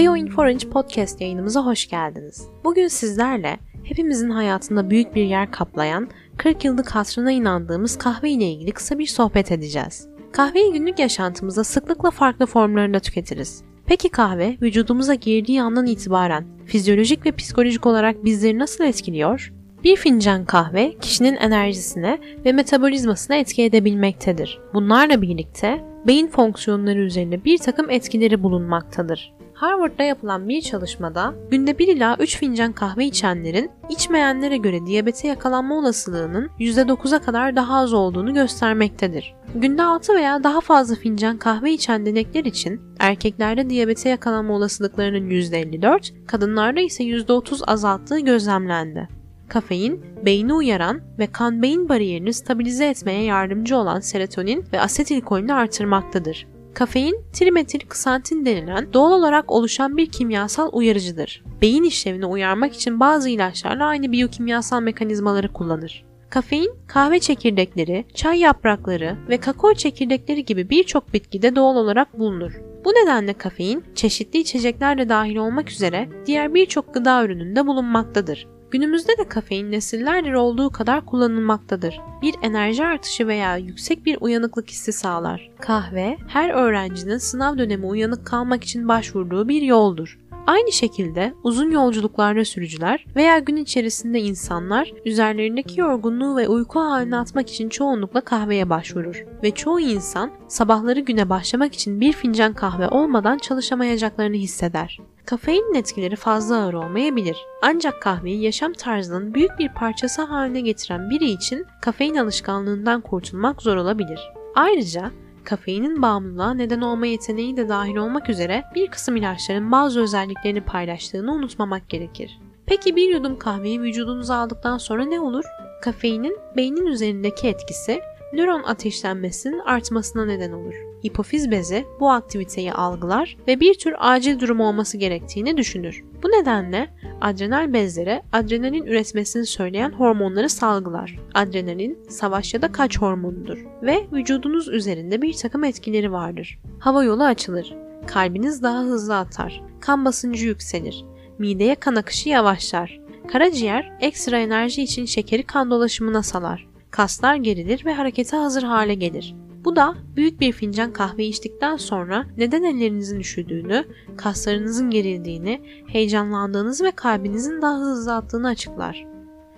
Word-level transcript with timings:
BioInforange 0.00 0.68
podcast 0.70 1.20
yayınımıza 1.20 1.66
hoş 1.66 1.88
geldiniz. 1.88 2.48
Bugün 2.64 2.88
sizlerle 2.88 3.58
hepimizin 3.84 4.30
hayatında 4.30 4.90
büyük 4.90 5.14
bir 5.14 5.24
yer 5.24 5.50
kaplayan 5.50 6.08
40 6.36 6.64
yıllık 6.64 6.90
hatırına 6.90 7.32
inandığımız 7.32 7.98
kahve 7.98 8.30
ile 8.30 8.44
ilgili 8.44 8.72
kısa 8.72 8.98
bir 8.98 9.06
sohbet 9.06 9.52
edeceğiz. 9.52 10.08
Kahveyi 10.32 10.72
günlük 10.72 10.98
yaşantımızda 10.98 11.64
sıklıkla 11.64 12.10
farklı 12.10 12.46
formlarında 12.46 13.00
tüketiriz. 13.00 13.62
Peki 13.86 14.08
kahve 14.08 14.56
vücudumuza 14.62 15.14
girdiği 15.14 15.62
andan 15.62 15.86
itibaren 15.86 16.44
fizyolojik 16.66 17.26
ve 17.26 17.32
psikolojik 17.32 17.86
olarak 17.86 18.24
bizleri 18.24 18.58
nasıl 18.58 18.84
etkiliyor? 18.84 19.52
Bir 19.84 19.96
fincan 19.96 20.44
kahve 20.44 20.98
kişinin 21.00 21.36
enerjisine 21.36 22.18
ve 22.44 22.52
metabolizmasına 22.52 23.36
etki 23.36 23.62
edebilmektedir. 23.62 24.60
Bunlarla 24.74 25.22
birlikte 25.22 25.84
beyin 26.06 26.28
fonksiyonları 26.28 26.98
üzerinde 26.98 27.44
bir 27.44 27.58
takım 27.58 27.90
etkileri 27.90 28.42
bulunmaktadır. 28.42 29.39
Harvard'da 29.60 30.02
yapılan 30.02 30.48
bir 30.48 30.62
çalışmada 30.62 31.34
günde 31.50 31.78
1 31.78 31.88
ila 31.88 32.16
3 32.20 32.38
fincan 32.38 32.72
kahve 32.72 33.04
içenlerin 33.04 33.70
içmeyenlere 33.88 34.56
göre 34.56 34.86
diyabete 34.86 35.28
yakalanma 35.28 35.78
olasılığının 35.78 36.50
%9'a 36.58 37.18
kadar 37.18 37.56
daha 37.56 37.78
az 37.78 37.92
olduğunu 37.92 38.34
göstermektedir. 38.34 39.34
Günde 39.54 39.82
6 39.82 40.14
veya 40.14 40.44
daha 40.44 40.60
fazla 40.60 40.94
fincan 40.94 41.38
kahve 41.38 41.72
içen 41.72 42.06
denekler 42.06 42.44
için 42.44 42.80
erkeklerde 42.98 43.70
diyabete 43.70 44.08
yakalanma 44.08 44.54
olasılıklarının 44.54 45.30
%54, 45.30 46.26
kadınlarda 46.26 46.80
ise 46.80 47.04
%30 47.04 47.64
azalttığı 47.64 48.20
gözlemlendi. 48.20 49.08
Kafein, 49.48 50.04
beyni 50.24 50.54
uyaran 50.54 51.00
ve 51.18 51.26
kan-beyin 51.26 51.88
bariyerini 51.88 52.32
stabilize 52.32 52.86
etmeye 52.86 53.24
yardımcı 53.24 53.76
olan 53.76 54.00
serotonin 54.00 54.64
ve 54.72 54.80
asetilkolini 54.80 55.54
artırmaktadır. 55.54 56.46
Kafein, 56.74 57.24
trimetil 57.32 57.80
ksantin 57.88 58.46
denilen 58.46 58.92
doğal 58.92 59.12
olarak 59.12 59.52
oluşan 59.52 59.96
bir 59.96 60.06
kimyasal 60.06 60.70
uyarıcıdır. 60.72 61.44
Beyin 61.62 61.84
işlevini 61.84 62.26
uyarmak 62.26 62.74
için 62.74 63.00
bazı 63.00 63.28
ilaçlarla 63.28 63.86
aynı 63.86 64.12
biyokimyasal 64.12 64.80
mekanizmaları 64.80 65.52
kullanır. 65.52 66.04
Kafein, 66.30 66.72
kahve 66.86 67.20
çekirdekleri, 67.20 68.04
çay 68.14 68.38
yaprakları 68.38 69.16
ve 69.28 69.36
kakao 69.36 69.74
çekirdekleri 69.74 70.44
gibi 70.44 70.70
birçok 70.70 71.14
bitkide 71.14 71.56
doğal 71.56 71.76
olarak 71.76 72.18
bulunur. 72.18 72.60
Bu 72.84 72.90
nedenle 72.90 73.32
kafein, 73.32 73.84
çeşitli 73.94 74.38
içeceklerle 74.38 75.08
dahil 75.08 75.36
olmak 75.36 75.70
üzere 75.70 76.08
diğer 76.26 76.54
birçok 76.54 76.94
gıda 76.94 77.24
ürününde 77.24 77.66
bulunmaktadır. 77.66 78.48
Günümüzde 78.70 79.18
de 79.18 79.28
kafein 79.28 79.72
nesillerdir 79.72 80.32
olduğu 80.32 80.70
kadar 80.70 81.06
kullanılmaktadır. 81.06 82.00
Bir 82.22 82.34
enerji 82.42 82.84
artışı 82.84 83.26
veya 83.26 83.56
yüksek 83.56 84.06
bir 84.06 84.18
uyanıklık 84.20 84.70
hissi 84.70 84.92
sağlar. 84.92 85.50
Kahve, 85.60 86.16
her 86.28 86.50
öğrencinin 86.50 87.18
sınav 87.18 87.58
dönemi 87.58 87.86
uyanık 87.86 88.26
kalmak 88.26 88.64
için 88.64 88.88
başvurduğu 88.88 89.48
bir 89.48 89.62
yoldur. 89.62 90.18
Aynı 90.46 90.72
şekilde 90.72 91.34
uzun 91.42 91.70
yolculuklarda 91.70 92.44
sürücüler 92.44 93.06
veya 93.16 93.38
gün 93.38 93.56
içerisinde 93.56 94.20
insanlar 94.20 94.92
üzerlerindeki 95.04 95.80
yorgunluğu 95.80 96.36
ve 96.36 96.48
uyku 96.48 96.80
halini 96.80 97.16
atmak 97.16 97.50
için 97.50 97.68
çoğunlukla 97.68 98.20
kahveye 98.20 98.70
başvurur. 98.70 99.24
Ve 99.42 99.50
çoğu 99.50 99.80
insan 99.80 100.30
sabahları 100.48 101.00
güne 101.00 101.30
başlamak 101.30 101.74
için 101.74 102.00
bir 102.00 102.12
fincan 102.12 102.52
kahve 102.52 102.88
olmadan 102.88 103.38
çalışamayacaklarını 103.38 104.36
hisseder. 104.36 104.98
Kafeinin 105.30 105.74
etkileri 105.74 106.16
fazla 106.16 106.56
ağır 106.56 106.74
olmayabilir. 106.74 107.36
Ancak 107.62 108.02
kahveyi 108.02 108.42
yaşam 108.42 108.72
tarzının 108.72 109.34
büyük 109.34 109.58
bir 109.58 109.68
parçası 109.68 110.22
haline 110.22 110.60
getiren 110.60 111.10
biri 111.10 111.30
için 111.30 111.66
kafein 111.82 112.16
alışkanlığından 112.16 113.00
kurtulmak 113.00 113.62
zor 113.62 113.76
olabilir. 113.76 114.20
Ayrıca 114.54 115.10
kafeinin 115.44 116.02
bağımlılığa 116.02 116.54
neden 116.54 116.80
olma 116.80 117.06
yeteneği 117.06 117.56
de 117.56 117.68
dahil 117.68 117.96
olmak 117.96 118.28
üzere 118.30 118.64
bir 118.74 118.86
kısım 118.86 119.16
ilaçların 119.16 119.72
bazı 119.72 120.02
özelliklerini 120.02 120.60
paylaştığını 120.60 121.32
unutmamak 121.32 121.88
gerekir. 121.88 122.38
Peki 122.66 122.96
bir 122.96 123.08
yudum 123.08 123.38
kahveyi 123.38 123.80
vücudunuza 123.80 124.36
aldıktan 124.36 124.78
sonra 124.78 125.04
ne 125.04 125.20
olur? 125.20 125.44
Kafeinin 125.82 126.38
beynin 126.56 126.86
üzerindeki 126.86 127.48
etkisi 127.48 128.00
nöron 128.32 128.62
ateşlenmesinin 128.62 129.58
artmasına 129.58 130.24
neden 130.24 130.52
olur. 130.52 130.89
Hipofiz 131.06 131.50
bezi 131.50 131.86
bu 132.00 132.10
aktiviteyi 132.10 132.72
algılar 132.72 133.36
ve 133.48 133.60
bir 133.60 133.74
tür 133.74 133.94
acil 133.98 134.40
durum 134.40 134.60
olması 134.60 134.96
gerektiğini 134.96 135.56
düşünür. 135.56 136.04
Bu 136.22 136.28
nedenle 136.28 136.88
adrenal 137.20 137.72
bezlere 137.72 138.22
adrenalin 138.32 138.84
üretmesini 138.84 139.46
söyleyen 139.46 139.92
hormonları 139.92 140.48
salgılar. 140.48 141.18
Adrenalin 141.34 141.98
savaş 142.08 142.54
ya 142.54 142.62
da 142.62 142.72
kaç 142.72 142.98
hormonudur 142.98 143.58
ve 143.82 144.06
vücudunuz 144.12 144.68
üzerinde 144.68 145.22
bir 145.22 145.32
takım 145.32 145.64
etkileri 145.64 146.12
vardır. 146.12 146.58
Hava 146.78 147.04
yolu 147.04 147.24
açılır, 147.24 147.74
kalbiniz 148.06 148.62
daha 148.62 148.82
hızlı 148.82 149.16
atar, 149.16 149.62
kan 149.80 150.04
basıncı 150.04 150.46
yükselir, 150.46 151.04
mideye 151.38 151.74
kan 151.74 151.94
akışı 151.94 152.28
yavaşlar, 152.28 153.00
karaciğer 153.32 153.92
ekstra 154.00 154.38
enerji 154.38 154.82
için 154.82 155.04
şekeri 155.04 155.42
kan 155.42 155.70
dolaşımına 155.70 156.22
salar, 156.22 156.68
kaslar 156.90 157.34
gerilir 157.34 157.84
ve 157.84 157.92
harekete 157.92 158.36
hazır 158.36 158.62
hale 158.62 158.94
gelir. 158.94 159.34
Bu 159.64 159.76
da 159.76 159.94
büyük 160.16 160.40
bir 160.40 160.52
fincan 160.52 160.92
kahve 160.92 161.24
içtikten 161.24 161.76
sonra 161.76 162.26
neden 162.36 162.62
ellerinizin 162.62 163.20
üşüdüğünü, 163.20 163.84
kaslarınızın 164.16 164.90
gerildiğini, 164.90 165.60
heyecanlandığınız 165.86 166.82
ve 166.82 166.90
kalbinizin 166.90 167.62
daha 167.62 167.80
hızlı 167.80 168.14
attığını 168.14 168.48
açıklar. 168.48 169.06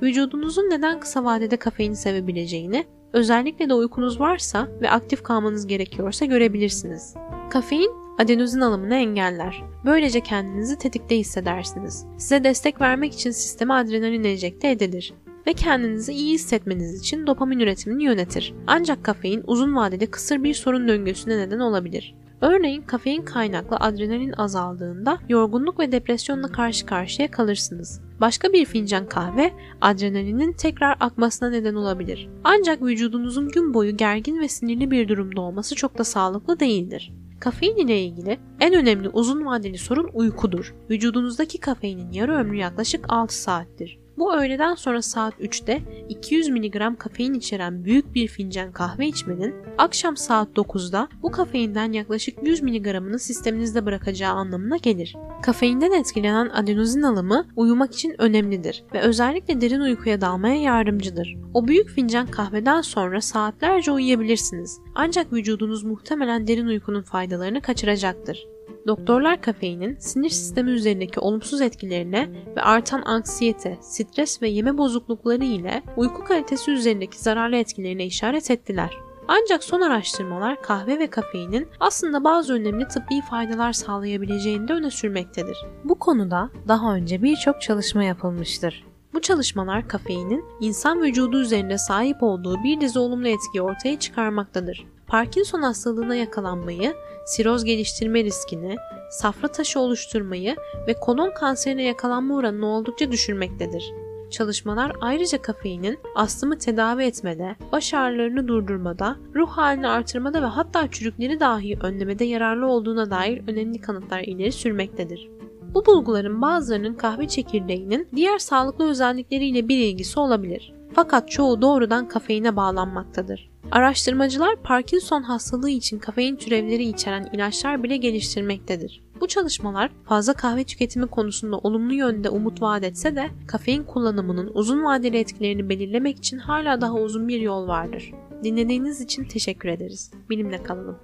Vücudunuzun 0.02 0.70
neden 0.70 1.00
kısa 1.00 1.24
vadede 1.24 1.56
kafeini 1.56 1.96
sevebileceğini, 1.96 2.84
özellikle 3.12 3.68
de 3.68 3.74
uykunuz 3.74 4.20
varsa 4.20 4.68
ve 4.80 4.90
aktif 4.90 5.22
kalmanız 5.22 5.66
gerekiyorsa 5.66 6.24
görebilirsiniz. 6.24 7.14
Kafein 7.50 7.90
adenozin 8.18 8.60
alımını 8.60 8.94
engeller. 8.94 9.64
Böylece 9.84 10.20
kendinizi 10.20 10.78
tetikte 10.78 11.18
hissedersiniz. 11.18 12.06
Size 12.18 12.44
destek 12.44 12.80
vermek 12.80 13.14
için 13.14 13.30
sisteme 13.30 13.74
adrenalin 13.74 14.24
enjekte 14.24 14.70
edilir 14.70 15.14
ve 15.46 15.52
kendinizi 15.52 16.12
iyi 16.12 16.34
hissetmeniz 16.34 17.00
için 17.00 17.26
dopamin 17.26 17.60
üretimini 17.60 18.04
yönetir. 18.04 18.54
Ancak 18.66 19.04
kafein 19.04 19.42
uzun 19.46 19.76
vadede 19.76 20.06
kısır 20.06 20.44
bir 20.44 20.54
sorun 20.54 20.88
döngüsüne 20.88 21.38
neden 21.38 21.58
olabilir. 21.58 22.14
Örneğin 22.40 22.82
kafein 22.82 23.22
kaynaklı 23.22 23.76
adrenalin 23.76 24.32
azaldığında 24.32 25.18
yorgunluk 25.28 25.78
ve 25.78 25.92
depresyonla 25.92 26.48
karşı 26.52 26.86
karşıya 26.86 27.30
kalırsınız. 27.30 28.00
Başka 28.20 28.52
bir 28.52 28.64
fincan 28.64 29.08
kahve 29.08 29.52
adrenalinin 29.80 30.52
tekrar 30.52 30.96
akmasına 31.00 31.50
neden 31.50 31.74
olabilir. 31.74 32.28
Ancak 32.44 32.82
vücudunuzun 32.82 33.48
gün 33.48 33.74
boyu 33.74 33.96
gergin 33.96 34.40
ve 34.40 34.48
sinirli 34.48 34.90
bir 34.90 35.08
durumda 35.08 35.40
olması 35.40 35.74
çok 35.74 35.98
da 35.98 36.04
sağlıklı 36.04 36.60
değildir. 36.60 37.12
Kafein 37.40 37.76
ile 37.76 38.02
ilgili 38.02 38.38
en 38.60 38.74
önemli 38.74 39.08
uzun 39.08 39.46
vadeli 39.46 39.78
sorun 39.78 40.10
uykudur. 40.14 40.74
Vücudunuzdaki 40.90 41.58
kafeinin 41.58 42.12
yarı 42.12 42.32
ömrü 42.32 42.56
yaklaşık 42.56 43.04
6 43.08 43.42
saattir. 43.42 44.01
Bu 44.18 44.34
öğleden 44.34 44.74
sonra 44.74 45.02
saat 45.02 45.34
3'te 45.40 45.82
200 46.08 46.48
mg 46.48 46.98
kafein 46.98 47.34
içeren 47.34 47.84
büyük 47.84 48.14
bir 48.14 48.28
fincan 48.28 48.72
kahve 48.72 49.06
içmenin 49.06 49.54
akşam 49.78 50.16
saat 50.16 50.48
9'da 50.48 51.08
bu 51.22 51.30
kafeinden 51.30 51.92
yaklaşık 51.92 52.42
100 52.42 52.62
mg'ını 52.62 53.18
sisteminizde 53.18 53.86
bırakacağı 53.86 54.32
anlamına 54.32 54.76
gelir. 54.76 55.16
Kafeinden 55.42 55.92
etkilenen 55.92 56.48
adenozin 56.48 57.02
alımı 57.02 57.46
uyumak 57.56 57.94
için 57.94 58.14
önemlidir 58.18 58.84
ve 58.94 59.00
özellikle 59.00 59.60
derin 59.60 59.80
uykuya 59.80 60.20
dalmaya 60.20 60.60
yardımcıdır. 60.60 61.36
O 61.54 61.68
büyük 61.68 61.88
fincan 61.88 62.26
kahveden 62.26 62.80
sonra 62.80 63.20
saatlerce 63.20 63.92
uyuyabilirsiniz. 63.92 64.80
Ancak 64.94 65.32
vücudunuz 65.32 65.84
muhtemelen 65.84 66.46
derin 66.46 66.66
uykunun 66.66 67.02
faydalarını 67.02 67.60
kaçıracaktır. 67.60 68.46
Doktorlar 68.86 69.40
kafeinin 69.40 69.96
sinir 69.98 70.30
sistemi 70.30 70.70
üzerindeki 70.70 71.20
olumsuz 71.20 71.60
etkilerine 71.60 72.28
ve 72.56 72.62
artan 72.62 73.02
anksiyete, 73.02 73.78
stres 73.80 74.42
ve 74.42 74.48
yeme 74.48 74.78
bozuklukları 74.78 75.44
ile 75.44 75.82
uyku 75.96 76.24
kalitesi 76.24 76.70
üzerindeki 76.70 77.18
zararlı 77.18 77.56
etkilerine 77.56 78.06
işaret 78.06 78.50
ettiler. 78.50 78.90
Ancak 79.28 79.64
son 79.64 79.80
araştırmalar 79.80 80.62
kahve 80.62 80.98
ve 80.98 81.06
kafeinin 81.06 81.68
aslında 81.80 82.24
bazı 82.24 82.54
önemli 82.54 82.88
tıbbi 82.88 83.20
faydalar 83.30 83.72
sağlayabileceğini 83.72 84.68
de 84.68 84.72
öne 84.72 84.90
sürmektedir. 84.90 85.58
Bu 85.84 85.94
konuda 85.94 86.50
daha 86.68 86.94
önce 86.94 87.22
birçok 87.22 87.62
çalışma 87.62 88.04
yapılmıştır. 88.04 88.84
Bu 89.14 89.20
çalışmalar 89.20 89.88
kafeinin 89.88 90.44
insan 90.60 91.02
vücudu 91.02 91.40
üzerinde 91.40 91.78
sahip 91.78 92.22
olduğu 92.22 92.62
bir 92.64 92.80
dizi 92.80 92.98
olumlu 92.98 93.28
etkiyi 93.28 93.62
ortaya 93.62 93.98
çıkarmaktadır. 93.98 94.86
Parkinson 95.12 95.62
hastalığına 95.62 96.14
yakalanmayı, 96.14 96.94
siroz 97.26 97.64
geliştirme 97.64 98.24
riskini, 98.24 98.76
safra 99.10 99.48
taşı 99.48 99.80
oluşturmayı 99.80 100.56
ve 100.86 100.94
kolon 100.94 101.30
kanserine 101.30 101.82
yakalanma 101.82 102.36
oranını 102.36 102.66
oldukça 102.66 103.12
düşürmektedir. 103.12 103.92
Çalışmalar 104.30 104.92
ayrıca 105.00 105.42
kafeinin 105.42 105.98
astımı 106.14 106.58
tedavi 106.58 107.04
etmede, 107.04 107.56
baş 107.72 107.94
ağrılarını 107.94 108.48
durdurmada, 108.48 109.16
ruh 109.34 109.50
halini 109.50 109.88
artırmada 109.88 110.42
ve 110.42 110.46
hatta 110.46 110.90
çürükleri 110.90 111.40
dahi 111.40 111.78
önlemede 111.82 112.24
yararlı 112.24 112.66
olduğuna 112.66 113.10
dair 113.10 113.42
önemli 113.48 113.80
kanıtlar 113.80 114.20
ileri 114.20 114.52
sürmektedir. 114.52 115.30
Bu 115.74 115.86
bulguların 115.86 116.42
bazılarının 116.42 116.94
kahve 116.94 117.28
çekirdeğinin 117.28 118.08
diğer 118.16 118.38
sağlıklı 118.38 118.90
özellikleriyle 118.90 119.68
bir 119.68 119.78
ilgisi 119.78 120.20
olabilir. 120.20 120.72
Fakat 120.94 121.30
çoğu 121.30 121.62
doğrudan 121.62 122.08
kafeine 122.08 122.56
bağlanmaktadır. 122.56 123.50
Araştırmacılar 123.70 124.56
Parkinson 124.56 125.22
hastalığı 125.22 125.70
için 125.70 125.98
kafein 125.98 126.36
türevleri 126.36 126.84
içeren 126.84 127.28
ilaçlar 127.32 127.82
bile 127.82 127.96
geliştirmektedir. 127.96 129.02
Bu 129.20 129.28
çalışmalar 129.28 129.90
fazla 130.04 130.32
kahve 130.32 130.64
tüketimi 130.64 131.06
konusunda 131.06 131.58
olumlu 131.58 131.94
yönde 131.94 132.28
umut 132.30 132.62
vaat 132.62 132.84
etse 132.84 133.16
de 133.16 133.30
kafein 133.46 133.82
kullanımının 133.82 134.50
uzun 134.54 134.84
vadeli 134.84 135.18
etkilerini 135.18 135.68
belirlemek 135.68 136.18
için 136.18 136.38
hala 136.38 136.80
daha 136.80 136.94
uzun 136.94 137.28
bir 137.28 137.40
yol 137.40 137.68
vardır. 137.68 138.12
Dinlediğiniz 138.44 139.00
için 139.00 139.24
teşekkür 139.24 139.68
ederiz. 139.68 140.10
Bilimle 140.30 140.62
kalalım. 140.62 140.98